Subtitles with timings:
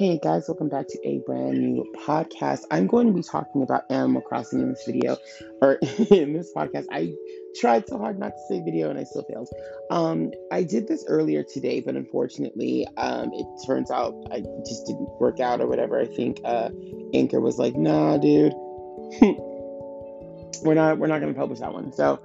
[0.00, 2.62] Hey guys, welcome back to a brand new podcast.
[2.70, 5.18] I'm going to be talking about Animal Crossing in this video,
[5.60, 5.72] or
[6.10, 6.86] in this podcast.
[6.90, 7.12] I
[7.60, 9.50] tried so hard not to say video and I still failed.
[9.90, 15.06] Um, I did this earlier today, but unfortunately, um, it turns out I just didn't
[15.20, 16.00] work out or whatever.
[16.00, 16.70] I think uh,
[17.12, 18.54] Anchor was like, "Nah, dude,
[20.62, 22.22] we're not we're not going to publish that one." So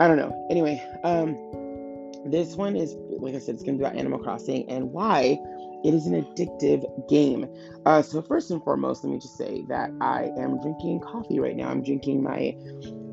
[0.00, 0.48] I don't know.
[0.50, 1.36] Anyway, um,
[2.28, 5.38] this one is like I said, it's going to be about Animal Crossing and why
[5.84, 7.48] it is an addictive game.
[7.84, 11.56] Uh, so, first and foremost, let me just say that I am drinking coffee right
[11.56, 11.68] now.
[11.68, 12.56] I'm drinking my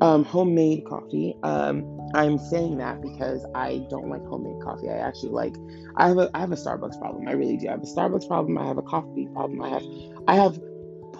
[0.00, 1.34] um, homemade coffee.
[1.42, 4.88] Um, I'm saying that because I don't like homemade coffee.
[4.88, 5.54] I actually like.
[5.96, 7.28] I have a I have a Starbucks problem.
[7.28, 7.68] I really do.
[7.68, 8.58] I have a Starbucks problem.
[8.58, 9.62] I have a coffee problem.
[9.62, 9.82] I have
[10.28, 10.60] I have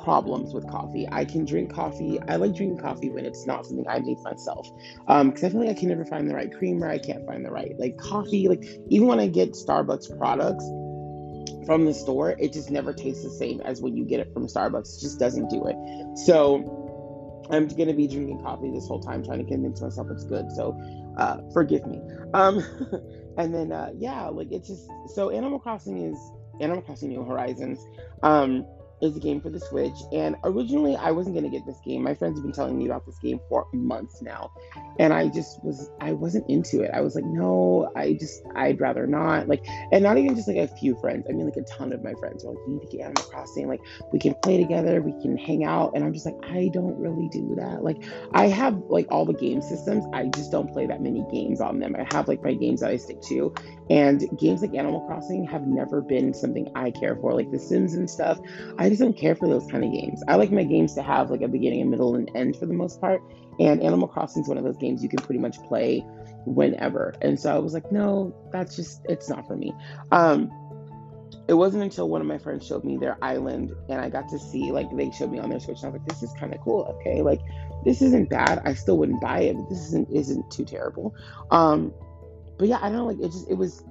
[0.02, 1.06] problems with coffee.
[1.10, 2.18] I can drink coffee.
[2.28, 4.68] I like drinking coffee when it's not something I make myself.
[5.08, 6.88] Um, because I feel like I can never find the right creamer.
[6.88, 8.48] I can't find the right like coffee.
[8.48, 10.64] Like even when I get Starbucks products,
[11.66, 14.46] from the store, it just never tastes the same as when you get it from
[14.46, 14.98] Starbucks.
[14.98, 15.76] It just doesn't do it.
[16.18, 20.50] So I'm gonna be drinking coffee this whole time, trying to convince myself it's good.
[20.52, 20.78] So
[21.16, 22.00] uh, forgive me.
[22.34, 22.64] Um,
[23.36, 26.18] and then uh, yeah, like it's just so Animal Crossing is
[26.60, 27.78] Animal Crossing New Horizons.
[28.22, 28.64] Um,
[29.02, 29.96] is a game for the Switch.
[30.12, 32.02] And originally, I wasn't gonna get this game.
[32.02, 34.50] My friends have been telling me about this game for months now,
[34.98, 36.90] and I just was I wasn't into it.
[36.92, 39.48] I was like, no, I just I'd rather not.
[39.48, 41.26] Like, and not even just like a few friends.
[41.28, 43.24] I mean, like a ton of my friends were like, we need to get Animal
[43.24, 43.68] Crossing.
[43.68, 43.80] Like,
[44.12, 45.92] we can play together, we can hang out.
[45.94, 47.82] And I'm just like, I don't really do that.
[47.82, 50.04] Like, I have like all the game systems.
[50.12, 51.96] I just don't play that many games on them.
[51.96, 53.54] I have like my games that I stick to,
[53.88, 57.34] and games like Animal Crossing have never been something I care for.
[57.34, 58.38] Like The Sims and stuff.
[58.78, 60.22] I just don't care for those kind of games.
[60.28, 62.74] I like my games to have like a beginning, a middle, and end for the
[62.74, 63.22] most part.
[63.58, 66.00] And Animal Crossing is one of those games you can pretty much play
[66.46, 67.14] whenever.
[67.22, 69.74] And so I was like, no, that's just it's not for me.
[70.12, 70.50] Um,
[71.48, 74.38] it wasn't until one of my friends showed me their island and I got to
[74.38, 76.54] see like they showed me on their Switch and I was like, this is kind
[76.54, 76.96] of cool.
[77.00, 77.40] Okay, like
[77.84, 78.62] this isn't bad.
[78.64, 81.14] I still wouldn't buy it, but this isn't isn't too terrible.
[81.50, 81.92] Um,
[82.58, 83.82] but yeah, I don't know, like it just it was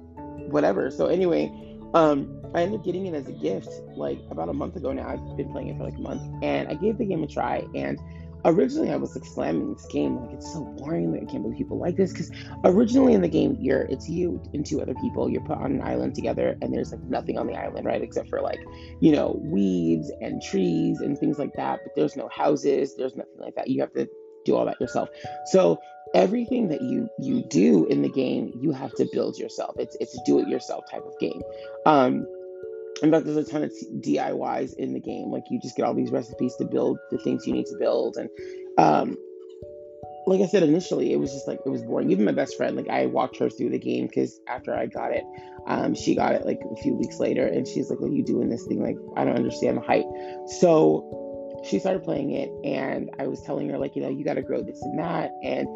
[0.48, 0.90] whatever.
[0.90, 1.52] So anyway,
[1.94, 5.08] um, I ended up getting it as a gift like about a month ago now.
[5.08, 7.64] I've been playing it for like a month, and I gave the game a try.
[7.74, 7.98] And
[8.44, 11.12] originally, I was like slamming this game, like it's so boring.
[11.12, 12.12] Like I can't believe people like this.
[12.12, 12.30] Because
[12.64, 15.28] originally in the game, you're it's you and two other people.
[15.28, 18.28] You're put on an island together, and there's like nothing on the island, right, except
[18.28, 18.60] for like
[19.00, 21.80] you know weeds and trees and things like that.
[21.84, 22.94] But there's no houses.
[22.96, 23.68] There's nothing like that.
[23.68, 24.08] You have to
[24.44, 25.08] do all that yourself.
[25.46, 25.78] So
[26.14, 29.76] everything that you you do in the game, you have to build yourself.
[29.78, 31.40] It's it's a do it yourself type of game.
[31.86, 32.26] Um,
[33.02, 35.30] in fact, there's a ton of DIYs in the game.
[35.30, 38.16] Like you just get all these recipes to build the things you need to build,
[38.16, 38.28] and
[38.78, 39.16] um,
[40.26, 42.10] like I said initially, it was just like it was boring.
[42.10, 45.12] Even my best friend, like I walked her through the game because after I got
[45.12, 45.24] it,
[45.66, 48.24] um, she got it like a few weeks later, and she's like, "What are you
[48.24, 48.82] doing this thing?
[48.82, 50.06] Like I don't understand the hype."
[50.60, 54.34] So she started playing it, and I was telling her like, you know, you got
[54.34, 55.66] to grow this and that, and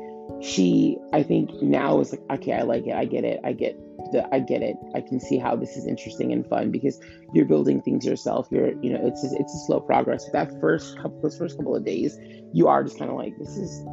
[0.43, 3.79] she, I think now is like, okay, I like it, I get it, I get
[4.13, 4.77] the I get it.
[4.95, 7.01] I can see how this is interesting and fun because
[7.33, 8.49] you're building things yourself.
[8.51, 10.29] You're you know it's it's a slow progress.
[10.33, 12.19] That first couple those first couple of days,
[12.53, 13.85] you are just kind of like this is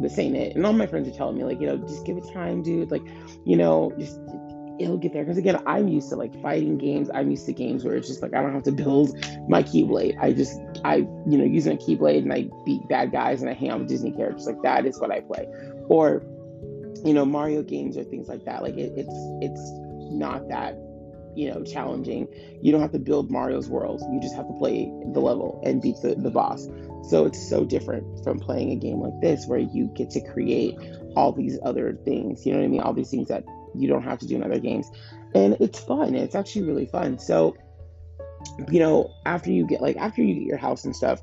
[0.00, 0.56] this ain't it.
[0.56, 2.90] And all my friends are telling me like you know just give it time, dude.
[2.90, 3.06] Like
[3.44, 4.18] you know just
[4.78, 7.84] it'll get there because again i'm used to like fighting games i'm used to games
[7.84, 9.16] where it's just like i don't have to build
[9.48, 13.40] my keyblade i just i you know using a keyblade and i beat bad guys
[13.40, 15.46] and i hang out with disney characters like that is what i play
[15.88, 16.22] or
[17.04, 18.62] you know Mario games or things like that.
[18.62, 19.70] Like it, it's it's
[20.10, 20.76] not that
[21.36, 22.26] you know challenging.
[22.62, 24.02] You don't have to build Mario's world.
[24.12, 26.66] You just have to play the level and beat the, the boss.
[27.08, 30.78] So it's so different from playing a game like this where you get to create
[31.14, 32.46] all these other things.
[32.46, 32.80] You know what I mean?
[32.80, 34.90] All these things that you don't have to do in other games.
[35.34, 36.14] And it's fun.
[36.14, 37.18] It's actually really fun.
[37.18, 37.56] So,
[38.70, 41.22] you know, after you get like after you get your house and stuff,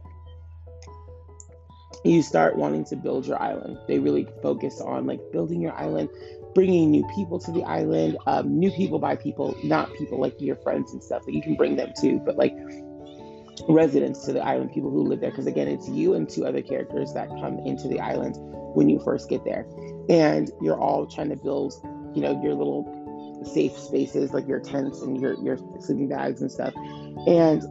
[2.03, 3.77] you start wanting to build your island.
[3.87, 6.09] They really focus on like building your island,
[6.55, 10.55] bringing new people to the island, um, new people by people, not people like your
[10.57, 12.55] friends and stuff that you can bring them to, but like
[13.69, 15.29] residents to the island, people who live there.
[15.29, 18.35] Because again, it's you and two other characters that come into the island
[18.73, 19.65] when you first get there,
[20.09, 21.73] and you're all trying to build,
[22.13, 22.97] you know, your little
[23.53, 26.73] safe spaces like your tents and your your sleeping bags and stuff.
[27.27, 27.63] And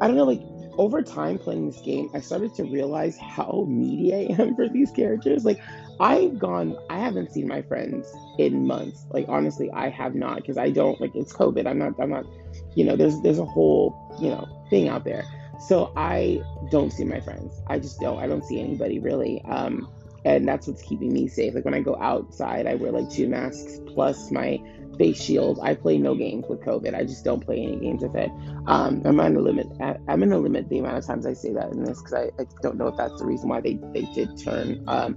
[0.00, 0.42] I don't know, like
[0.78, 4.90] over time playing this game, I started to realize how needy I am for these
[4.90, 5.44] characters.
[5.44, 5.60] Like,
[6.00, 9.04] I've gone, I haven't seen my friends in months.
[9.10, 11.66] Like, honestly, I have not because I don't like it's COVID.
[11.66, 12.24] I'm not, I'm not,
[12.74, 15.24] you know, there's there's a whole, you know, thing out there.
[15.68, 17.60] So I don't see my friends.
[17.68, 18.18] I just don't.
[18.18, 19.42] I don't see anybody really.
[19.44, 19.88] Um,
[20.24, 21.54] and that's what's keeping me safe.
[21.54, 24.60] Like when I go outside, I wear like two masks plus my
[24.98, 25.58] face shield.
[25.62, 26.94] I play no games with COVID.
[26.94, 28.30] I just don't play any games with it.
[28.66, 29.66] Um, I'm going to limit.
[29.80, 32.46] I'm to limit the amount of times I say that in this because I, I,
[32.62, 34.84] don't know if that's the reason why they they did turn.
[34.86, 35.16] Um,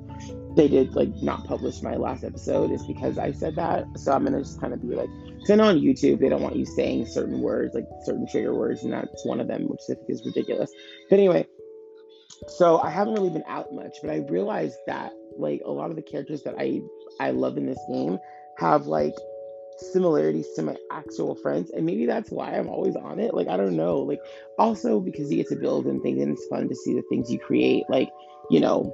[0.55, 3.85] they did like not publish my last episode is because I said that.
[3.97, 6.65] So I'm gonna just kind of be like, because on YouTube they don't want you
[6.65, 10.09] saying certain words, like certain trigger words, and that's one of them, which I think
[10.09, 10.71] is ridiculous.
[11.09, 11.45] But anyway,
[12.47, 15.95] so I haven't really been out much, but I realized that like a lot of
[15.95, 16.81] the characters that I
[17.19, 18.19] I love in this game
[18.57, 19.13] have like
[19.77, 23.57] similarities to my actual friends and maybe that's why i'm always on it like i
[23.57, 24.21] don't know like
[24.57, 27.29] also because you get to build and things and it's fun to see the things
[27.29, 28.09] you create like
[28.49, 28.93] you know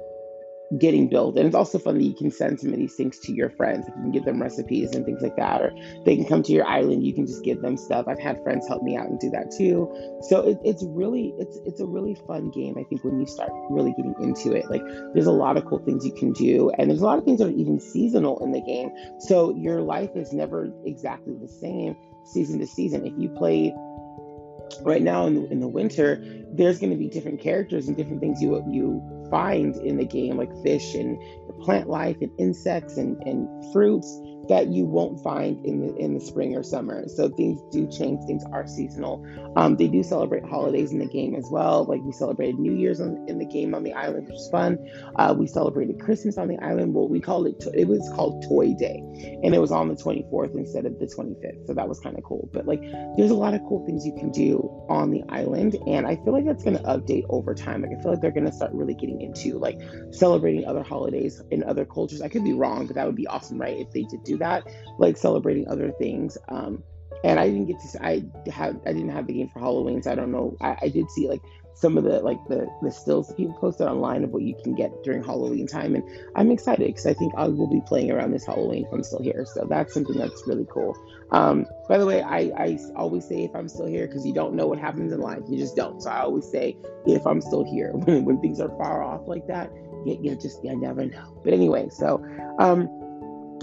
[0.78, 1.36] getting built.
[1.36, 3.86] And it's also fun that you can send some of these things to your friends.
[3.86, 5.72] Like you can give them recipes and things like that, or
[6.04, 7.04] they can come to your island.
[7.04, 8.06] You can just give them stuff.
[8.08, 9.90] I've had friends help me out and do that too.
[10.28, 12.76] So it, it's really it's it's a really fun game.
[12.78, 14.82] I think when you start really getting into it, like
[15.14, 17.38] there's a lot of cool things you can do, and there's a lot of things
[17.40, 18.90] that are even seasonal in the game.
[19.20, 23.06] So your life is never exactly the same season to season.
[23.06, 23.74] If you play
[24.80, 26.22] right now in the, in the winter,
[26.52, 30.36] there's going to be different characters and different things you you find in the game,
[30.36, 31.18] like fish and
[31.62, 36.20] plant life and insects and, and fruits that you won't find in the in the
[36.20, 37.08] spring or summer.
[37.08, 38.24] So things do change.
[38.26, 39.24] Things are seasonal.
[39.56, 41.84] Um, they do celebrate holidays in the game as well.
[41.84, 44.78] Like we celebrated New Year's on, in the game on the island, which was fun.
[45.16, 46.94] Uh, we celebrated Christmas on the island.
[46.94, 47.64] Well, we called it.
[47.74, 49.02] It was called Toy Day,
[49.42, 51.66] and it was on the 24th instead of the 25th.
[51.66, 52.48] So that was kind of cool.
[52.52, 52.82] But like,
[53.16, 54.58] there's a lot of cool things you can do
[54.88, 57.82] on the island, and I feel like that's going to update over time.
[57.82, 59.80] Like I feel like they're going to start really getting into like
[60.10, 62.22] celebrating other holidays in other cultures.
[62.22, 63.78] I could be wrong, but that would be awesome, right?
[63.78, 64.66] If they did do that,
[64.98, 66.38] like celebrating other things.
[66.48, 66.82] Um,
[67.24, 68.04] and I didn't get to.
[68.04, 68.80] I have.
[68.86, 70.56] I didn't have the game for Halloween, so I don't know.
[70.60, 71.40] I, I did see like
[71.74, 74.90] some of the like the the stills people posted online of what you can get
[75.04, 78.44] during Halloween time, and I'm excited because I think I will be playing around this
[78.44, 79.44] Halloween if I'm still here.
[79.46, 80.96] So that's something that's really cool.
[81.30, 84.54] Um, by the way, I, I always say if I'm still here because you don't
[84.54, 86.02] know what happens in life, you just don't.
[86.02, 86.76] So I always say
[87.06, 89.70] if I'm still here when, when things are far off like that,
[90.04, 91.40] you, you just you never know.
[91.42, 92.24] But anyway, so
[92.58, 92.88] um,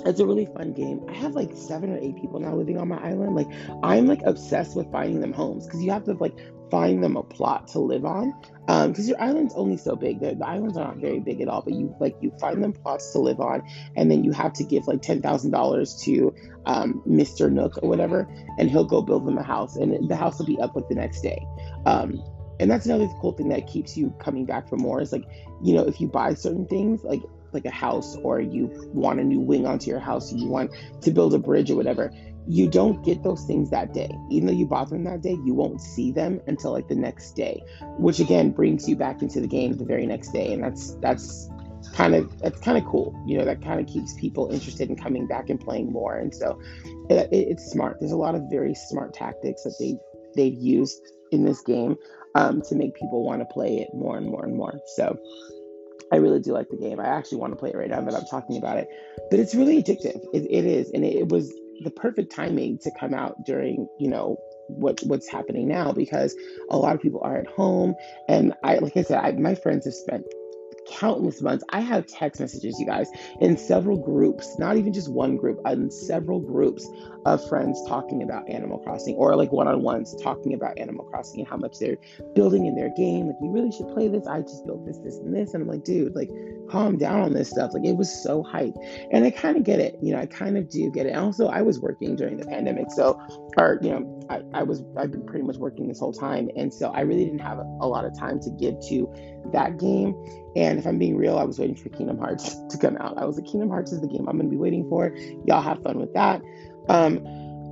[0.06, 1.06] it's a really fun game.
[1.10, 3.36] I have like seven or eight people now living on my island.
[3.36, 3.48] Like
[3.84, 6.38] I'm like obsessed with finding them homes because you have to like
[6.70, 8.34] find them a plot to live on.
[8.68, 10.20] Um, because your island's only so big.
[10.20, 12.74] The, the islands are not very big at all, but you like you find them
[12.74, 13.64] plots to live on,
[13.96, 16.34] and then you have to give like ten thousand dollars to
[16.66, 17.52] um, Mr.
[17.52, 20.60] Nook or whatever, and he'll go build them a house, and the house will be
[20.60, 21.44] up like the next day.
[21.86, 22.24] Um,
[22.60, 25.02] and that's another cool thing that keeps you coming back for more.
[25.02, 25.26] Is like,
[25.64, 27.22] you know, if you buy certain things, like
[27.54, 31.12] like a house or you want a new wing onto your house, you want to
[31.12, 32.12] build a bridge or whatever,
[32.48, 34.10] you don't get those things that day.
[34.32, 37.34] Even though you bought them that day, you won't see them until like the next
[37.34, 37.62] day,
[37.98, 40.54] which again brings you back into the game the very next day.
[40.54, 41.50] And that's that's
[41.94, 43.22] kind of that's kind of cool.
[43.28, 46.18] You know, that kind of keeps people interested in coming back and playing more.
[46.18, 46.60] And so
[47.10, 47.98] it, it's smart.
[48.00, 49.98] There's a lot of very smart tactics that they
[50.36, 51.96] they've used in this game
[52.36, 54.80] um, to make people want to play it more and more and more.
[54.96, 55.18] So
[56.12, 57.00] I really do like the game.
[57.00, 58.90] I actually want to play it right now that I'm talking about it.
[59.30, 60.24] But it's really addictive.
[60.34, 64.10] it, it is, and it, it was the perfect timing to come out during you
[64.10, 66.36] know what what's happening now because
[66.70, 67.96] a lot of people are at home
[68.28, 70.26] and I like I said I, my friends have spent
[70.92, 71.64] countless months.
[71.70, 73.10] I have text messages, you guys,
[73.40, 76.88] in several groups, not even just one group, in several groups
[77.26, 81.42] of friends talking about Animal Crossing or like one on ones talking about Animal Crossing
[81.42, 81.98] and how much they're
[82.34, 83.28] building in their game.
[83.28, 84.26] Like, you really should play this.
[84.28, 85.54] I just built this, this, and this.
[85.54, 86.30] And I'm like, dude, like,
[86.70, 87.72] calm down on this stuff.
[87.74, 88.74] Like, it was so hype.
[89.12, 89.98] And I kind of get it.
[90.02, 91.16] You know, I kind of do get it.
[91.16, 92.92] Also, I was working during the pandemic.
[92.92, 93.20] So,
[93.58, 96.50] or, you know, I, I was, I've been pretty much working this whole time.
[96.56, 99.14] And so I really didn't have a, a lot of time to give to
[99.52, 100.14] that game.
[100.60, 103.18] And if I'm being real, I was waiting for Kingdom Hearts to come out.
[103.18, 105.16] I was like, Kingdom Hearts is the game I'm going to be waiting for.
[105.46, 106.42] Y'all have fun with that.
[106.90, 107.24] Um,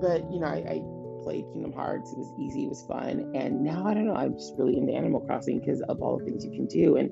[0.00, 0.82] but you know, I, I,
[1.22, 2.10] played Kingdom Hearts.
[2.10, 4.14] It was easy, it was fun, and now I don't know.
[4.14, 6.96] I'm just really into Animal Crossing because of all the things you can do.
[6.96, 7.10] And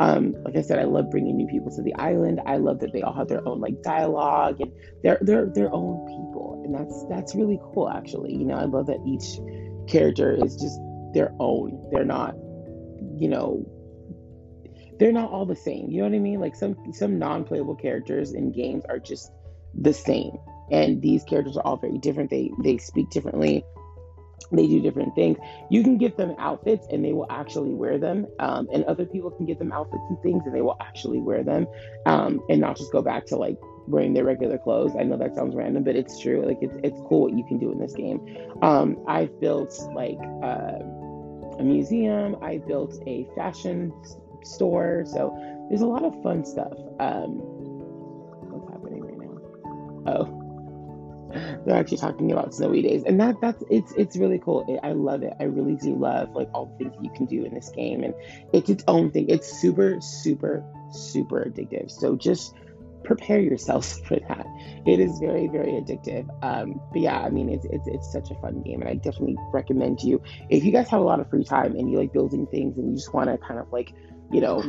[0.00, 2.40] um, like I said, I love bringing new people to the island.
[2.46, 6.06] I love that they all have their own like dialogue and they're they're their own
[6.06, 7.90] people, and that's that's really cool.
[7.90, 9.38] Actually, you know, I love that each
[9.86, 10.80] character is just
[11.12, 11.90] their own.
[11.92, 12.34] They're not,
[13.18, 13.66] you know,
[15.02, 15.90] they're not all the same.
[15.90, 16.38] You know what I mean?
[16.38, 19.32] Like some some non-playable characters in games are just
[19.74, 20.38] the same.
[20.70, 22.30] And these characters are all very different.
[22.30, 23.64] They they speak differently.
[24.52, 25.38] They do different things.
[25.70, 28.28] You can give them outfits and they will actually wear them.
[28.38, 31.42] Um, and other people can give them outfits and things and they will actually wear
[31.42, 31.66] them
[32.06, 34.92] um, and not just go back to like wearing their regular clothes.
[34.96, 36.46] I know that sounds random, but it's true.
[36.46, 38.20] Like it's, it's cool what you can do in this game.
[38.62, 40.78] Um, I've built like uh,
[41.58, 42.36] a museum.
[42.40, 43.92] I built a fashion
[44.44, 45.04] store.
[45.06, 45.36] So
[45.68, 46.72] there's a lot of fun stuff.
[47.00, 47.38] Um,
[48.50, 50.12] what's happening right now?
[50.14, 50.42] Oh
[51.64, 53.04] they're actually talking about snowy days.
[53.04, 54.64] And that that's it's it's really cool.
[54.68, 55.32] It, i love it.
[55.40, 58.02] I really do love like all the things you can do in this game.
[58.02, 58.14] And
[58.52, 59.28] it's its own thing.
[59.28, 61.90] It's super super super addictive.
[61.90, 62.54] So just
[63.04, 64.46] prepare yourselves for that.
[64.86, 66.28] It is very very addictive.
[66.42, 69.36] Um but yeah i mean it's it's, it's such a fun game and i definitely
[69.52, 70.22] recommend you.
[70.50, 72.90] If you guys have a lot of free time and you like building things and
[72.90, 73.94] you just want to kind of like
[74.32, 74.62] you know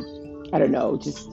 [0.52, 1.28] i don't know just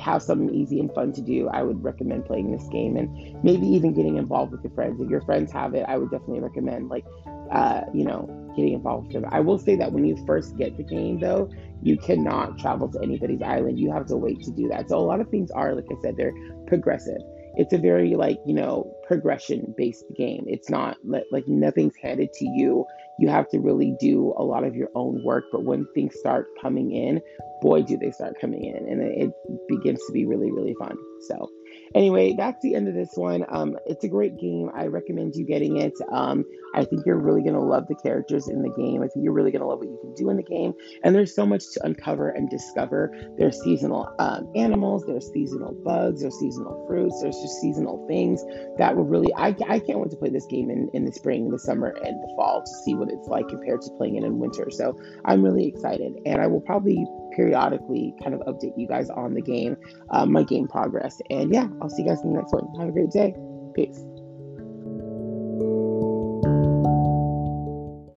[0.00, 3.66] have something easy and fun to do, I would recommend playing this game and maybe
[3.66, 5.00] even getting involved with your friends.
[5.00, 7.04] If your friends have it, I would definitely recommend like,
[7.52, 9.30] uh, you know, getting involved with them.
[9.32, 11.50] I will say that when you first get the game, though,
[11.82, 13.78] you cannot travel to anybody's island.
[13.78, 14.88] You have to wait to do that.
[14.88, 16.34] So a lot of things are, like I said, they're
[16.66, 17.20] progressive.
[17.56, 20.44] It's a very like you know progression based game.
[20.46, 22.86] It's not like nothing's handed to you.
[23.20, 25.44] You have to really do a lot of your own work.
[25.52, 27.20] But when things start coming in,
[27.60, 29.30] boy, do they start coming in, and it
[29.68, 30.96] begins to be really, really fun.
[31.28, 31.48] So,
[31.94, 33.44] anyway, that's the end of this one.
[33.48, 34.70] Um, it's a great game.
[34.74, 35.94] I recommend you getting it.
[36.12, 36.44] Um,
[36.74, 39.02] I think you're really going to love the characters in the game.
[39.02, 40.72] I think you're really going to love what you can do in the game.
[41.02, 43.12] And there's so much to uncover and discover.
[43.36, 48.44] There's seasonal um, animals, there's seasonal bugs, there's seasonal fruits, there's just seasonal things
[48.78, 51.50] that will really, I, I can't wait to play this game in, in the spring,
[51.50, 54.38] the summer, and the fall to see what it's like compared to playing it in
[54.38, 54.70] winter.
[54.70, 56.12] So I'm really excited.
[56.24, 59.76] And I will probably periodically kind of update you guys on the game,
[60.10, 61.20] uh, my game progress.
[61.30, 62.68] And yeah, I'll see you guys in the next one.
[62.78, 63.34] Have a great day.
[63.74, 64.09] Peace.